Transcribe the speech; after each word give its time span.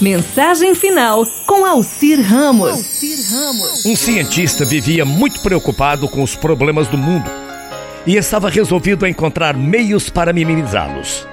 Mensagem 0.00 0.74
final 0.74 1.26
com 1.44 1.66
Alcir 1.66 2.18
Ramos. 2.22 3.84
Um 3.84 3.94
cientista 3.94 4.64
vivia 4.64 5.04
muito 5.04 5.42
preocupado 5.42 6.08
com 6.08 6.22
os 6.22 6.34
problemas 6.34 6.88
do 6.88 6.96
mundo 6.96 7.30
e 8.06 8.16
estava 8.16 8.48
resolvido 8.48 9.04
a 9.04 9.10
encontrar 9.10 9.54
meios 9.54 10.08
para 10.08 10.32
minimizá-los. 10.32 11.28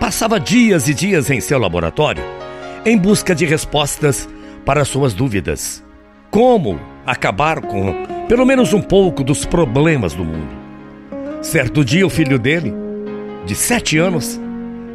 Passava 0.00 0.40
dias 0.40 0.88
e 0.88 0.94
dias 0.94 1.30
em 1.30 1.40
seu 1.40 1.56
laboratório 1.58 2.22
em 2.84 2.98
busca 2.98 3.32
de 3.32 3.46
respostas 3.46 4.28
para 4.64 4.84
suas 4.84 5.14
dúvidas. 5.14 5.84
Como 6.32 6.80
acabar 7.06 7.60
com 7.60 7.94
pelo 8.26 8.44
menos 8.44 8.72
um 8.72 8.82
pouco 8.82 9.22
dos 9.22 9.44
problemas 9.44 10.14
do 10.14 10.24
mundo? 10.24 10.50
Certo 11.42 11.84
dia, 11.84 12.04
o 12.04 12.10
filho 12.10 12.40
dele, 12.40 12.74
de 13.46 13.54
sete 13.54 13.98
anos, 13.98 14.40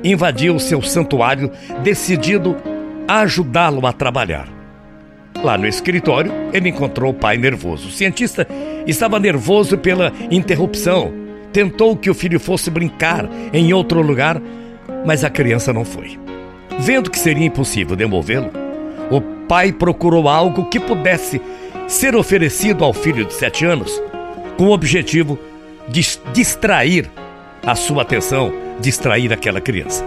invadiu 0.04 0.60
seu 0.60 0.82
santuário 0.82 1.50
decidido 1.82 2.58
a 2.58 2.75
ajudá-lo 3.08 3.86
a 3.86 3.94
trabalhar. 3.94 4.48
Lá 5.44 5.58
no 5.58 5.68
escritório, 5.68 6.32
ele 6.54 6.70
encontrou 6.70 7.12
o 7.12 7.14
pai 7.14 7.38
nervoso. 7.38 7.88
O 7.88 7.92
cientista 7.92 8.48
estava 8.88 9.20
nervoso 9.20 9.78
pela 9.78 10.12
interrupção. 10.32 11.14
Tentou 11.52 11.96
que 11.96 12.10
o 12.10 12.16
filho 12.16 12.40
fosse 12.40 12.70
brincar 12.70 13.30
em 13.54 13.74
outro 13.74 14.02
lugar, 14.02 14.42
mas 15.06 15.24
a 15.24 15.30
criança 15.30 15.72
não 15.72 15.86
foi. 15.86 16.20
Vendo 16.80 17.12
que 17.12 17.20
seria 17.20 17.46
impossível 17.46 17.96
demovê-lo, 17.96 18.50
o 19.12 19.22
pai 19.48 19.72
procurou 19.72 20.28
algo 20.28 20.66
que 20.66 20.80
pudesse 20.80 21.42
ser 21.88 22.16
oferecido 22.16 22.84
ao 22.84 22.94
filho 22.94 23.26
de 23.26 23.34
sete 23.34 23.66
anos, 23.66 24.02
com 24.58 24.66
o 24.66 24.72
objetivo 24.72 25.38
de 25.88 26.02
distrair 26.34 27.10
a 27.66 27.76
sua 27.76 28.02
atenção, 28.02 28.52
distrair 28.80 29.32
aquela 29.32 29.62
criança. 29.62 30.04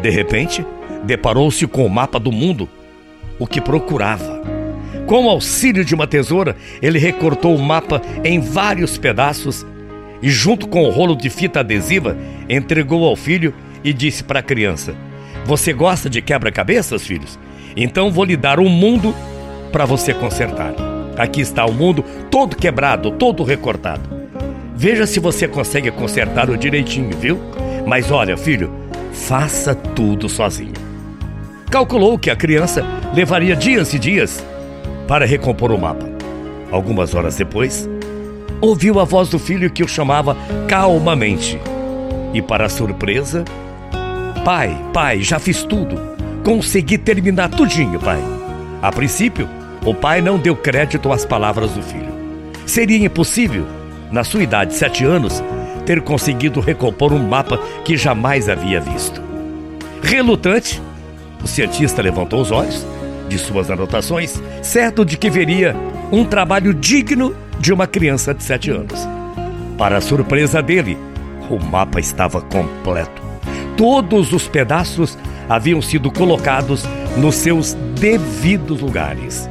De 0.00 0.10
repente, 0.10 0.64
deparou-se 1.04 1.66
com 1.66 1.84
o 1.84 1.90
mapa 1.90 2.18
do 2.18 2.32
mundo, 2.32 2.68
o 3.38 3.46
que 3.46 3.60
procurava. 3.60 4.42
Com 5.06 5.26
o 5.26 5.30
auxílio 5.30 5.84
de 5.84 5.94
uma 5.94 6.06
tesoura, 6.06 6.56
ele 6.82 6.98
recortou 6.98 7.54
o 7.54 7.62
mapa 7.62 8.02
em 8.24 8.40
vários 8.40 8.98
pedaços 8.98 9.64
e, 10.20 10.28
junto 10.28 10.66
com 10.66 10.82
o 10.84 10.90
rolo 10.90 11.14
de 11.14 11.30
fita 11.30 11.60
adesiva, 11.60 12.16
entregou 12.48 13.04
ao 13.04 13.14
filho 13.14 13.54
e 13.84 13.92
disse 13.92 14.24
para 14.24 14.40
a 14.40 14.42
criança: 14.42 14.94
Você 15.44 15.72
gosta 15.72 16.10
de 16.10 16.20
quebra-cabeças, 16.20 17.06
filhos? 17.06 17.38
Então 17.76 18.10
vou 18.10 18.24
lhe 18.24 18.36
dar 18.36 18.58
um 18.58 18.68
mundo 18.68 19.14
para 19.70 19.84
você 19.84 20.12
consertar. 20.12 20.74
Aqui 21.16 21.40
está 21.40 21.64
o 21.64 21.72
mundo 21.72 22.04
todo 22.30 22.56
quebrado, 22.56 23.10
todo 23.12 23.44
recortado. 23.44 24.08
Veja 24.74 25.06
se 25.06 25.20
você 25.20 25.46
consegue 25.46 25.90
consertar 25.90 26.50
o 26.50 26.56
direitinho, 26.56 27.16
viu? 27.16 27.40
Mas 27.86 28.10
olha, 28.10 28.36
filho, 28.36 28.70
faça 29.24 29.74
tudo 29.74 30.28
sozinho 30.28 30.86
calculou 31.76 32.18
que 32.18 32.30
a 32.30 32.36
criança 32.36 32.82
levaria 33.14 33.54
dias 33.54 33.92
e 33.92 33.98
dias 33.98 34.42
para 35.06 35.26
recompor 35.26 35.70
o 35.70 35.78
mapa. 35.78 36.08
Algumas 36.70 37.14
horas 37.14 37.36
depois, 37.36 37.86
ouviu 38.62 38.98
a 38.98 39.04
voz 39.04 39.28
do 39.28 39.38
filho 39.38 39.70
que 39.70 39.84
o 39.84 39.88
chamava 39.88 40.34
calmamente. 40.66 41.60
E, 42.32 42.40
para 42.40 42.70
surpresa, 42.70 43.44
pai, 44.42 44.74
pai, 44.94 45.20
já 45.20 45.38
fiz 45.38 45.62
tudo. 45.62 46.00
Consegui 46.42 46.96
terminar 46.96 47.50
tudinho, 47.50 48.00
pai. 48.00 48.22
A 48.80 48.90
princípio, 48.90 49.46
o 49.84 49.94
pai 49.94 50.22
não 50.22 50.38
deu 50.38 50.56
crédito 50.56 51.12
às 51.12 51.26
palavras 51.26 51.72
do 51.72 51.82
filho. 51.82 52.14
Seria 52.64 53.04
impossível, 53.04 53.66
na 54.10 54.24
sua 54.24 54.42
idade 54.42 54.70
de 54.70 54.78
sete 54.78 55.04
anos, 55.04 55.42
ter 55.86 56.02
conseguido 56.02 56.60
recompor 56.60 57.12
um 57.12 57.26
mapa 57.26 57.58
que 57.84 57.96
jamais 57.96 58.48
havia 58.48 58.80
visto. 58.80 59.22
Relutante, 60.02 60.82
o 61.42 61.46
cientista 61.46 62.02
levantou 62.02 62.42
os 62.42 62.50
olhos 62.50 62.84
de 63.28 63.38
suas 63.38 63.70
anotações, 63.70 64.42
certo 64.62 65.04
de 65.04 65.16
que 65.16 65.30
veria 65.30 65.74
um 66.12 66.24
trabalho 66.24 66.74
digno 66.74 67.34
de 67.58 67.72
uma 67.72 67.86
criança 67.86 68.34
de 68.34 68.42
sete 68.42 68.70
anos. 68.70 69.08
Para 69.78 69.98
a 69.98 70.00
surpresa 70.00 70.60
dele, 70.62 70.98
o 71.48 71.58
mapa 71.58 72.00
estava 72.00 72.40
completo. 72.40 73.22
Todos 73.76 74.32
os 74.32 74.48
pedaços 74.48 75.16
haviam 75.48 75.80
sido 75.80 76.10
colocados 76.10 76.84
nos 77.16 77.36
seus 77.36 77.74
devidos 77.98 78.80
lugares. 78.80 79.48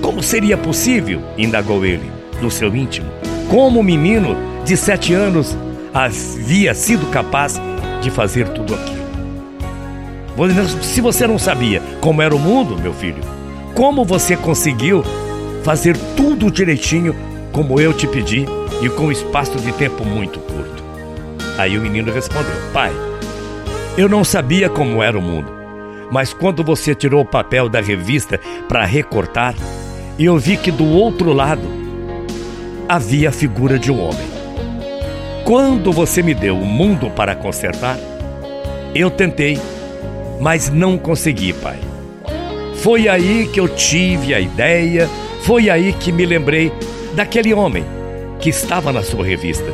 Como 0.00 0.22
seria 0.22 0.56
possível, 0.56 1.22
indagou 1.36 1.84
ele, 1.84 2.10
no 2.40 2.50
seu 2.50 2.74
íntimo, 2.74 3.10
como 3.50 3.80
o 3.80 3.84
menino 3.84 4.36
de 4.68 4.76
sete 4.76 5.14
anos 5.14 5.56
havia 5.94 6.74
sido 6.74 7.06
capaz 7.06 7.58
de 8.02 8.10
fazer 8.10 8.48
tudo 8.48 8.74
aquilo? 8.74 8.98
Se 10.82 11.00
você 11.00 11.26
não 11.26 11.38
sabia 11.38 11.80
como 12.02 12.20
era 12.20 12.36
o 12.36 12.38
mundo, 12.38 12.76
meu 12.78 12.92
filho, 12.92 13.22
como 13.74 14.04
você 14.04 14.36
conseguiu 14.36 15.02
fazer 15.64 15.96
tudo 16.14 16.50
direitinho 16.50 17.16
como 17.50 17.80
eu 17.80 17.94
te 17.94 18.06
pedi 18.06 18.44
e 18.82 18.90
com 18.90 19.04
um 19.04 19.10
espaço 19.10 19.58
de 19.58 19.72
tempo 19.72 20.04
muito 20.04 20.38
curto? 20.38 20.84
Aí 21.56 21.78
o 21.78 21.80
menino 21.80 22.12
respondeu: 22.12 22.54
Pai, 22.70 22.92
eu 23.96 24.06
não 24.06 24.22
sabia 24.22 24.68
como 24.68 25.02
era 25.02 25.18
o 25.18 25.22
mundo, 25.22 25.50
mas 26.12 26.34
quando 26.34 26.62
você 26.62 26.94
tirou 26.94 27.22
o 27.22 27.26
papel 27.26 27.70
da 27.70 27.80
revista 27.80 28.38
para 28.68 28.84
recortar, 28.84 29.54
eu 30.18 30.36
vi 30.36 30.58
que 30.58 30.70
do 30.70 30.84
outro 30.84 31.32
lado 31.32 31.66
havia 32.86 33.30
a 33.30 33.32
figura 33.32 33.78
de 33.78 33.90
um 33.90 33.98
homem. 33.98 34.37
Quando 35.48 35.90
você 35.92 36.22
me 36.22 36.34
deu 36.34 36.58
o 36.58 36.66
mundo 36.66 37.08
para 37.08 37.34
consertar, 37.34 37.96
eu 38.94 39.10
tentei 39.10 39.58
mas 40.38 40.68
não 40.68 40.98
consegui, 40.98 41.54
pai. 41.54 41.78
Foi 42.82 43.08
aí 43.08 43.48
que 43.50 43.58
eu 43.58 43.66
tive 43.66 44.34
a 44.34 44.40
ideia, 44.40 45.08
foi 45.40 45.70
aí 45.70 45.94
que 45.94 46.12
me 46.12 46.26
lembrei 46.26 46.70
daquele 47.14 47.54
homem 47.54 47.82
que 48.38 48.50
estava 48.50 48.92
na 48.92 49.02
sua 49.02 49.24
revista. 49.24 49.72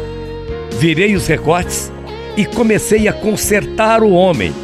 Virei 0.79 1.17
os 1.17 1.27
recortes 1.27 1.91
e 2.37 2.47
comecei 2.47 3.09
a 3.09 3.13
consertar 3.13 4.01
o 4.05 4.13
homem 4.13 4.55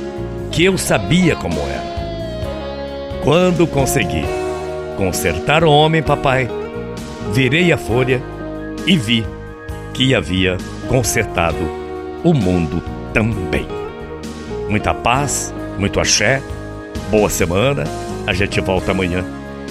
que 0.52 0.64
eu 0.64 0.78
sabia 0.78 1.34
como 1.34 1.58
era. 1.58 3.20
Quando 3.24 3.66
consegui 3.66 4.22
consertar 4.96 5.64
o 5.64 5.72
homem, 5.72 6.04
papai, 6.04 6.48
virei 7.32 7.72
a 7.72 7.76
folha 7.76 8.22
e 8.86 8.96
vi 8.96 9.26
que 9.92 10.14
havia 10.14 10.56
consertado 10.88 11.58
o 12.24 12.32
mundo 12.32 12.82
também. 13.12 13.66
Muita 14.68 14.94
paz 14.94 15.52
muito 15.80 15.98
axé, 15.98 16.42
boa 17.10 17.30
semana, 17.30 17.84
a 18.26 18.34
gente 18.34 18.60
volta 18.60 18.90
amanhã, 18.92 19.24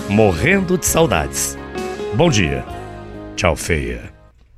morrendo 0.09 0.78
de 0.78 0.85
saudades. 0.85 1.58
Bom 2.16 2.29
dia. 2.29 2.66
Tchau, 3.35 3.56
feia. 3.56 4.19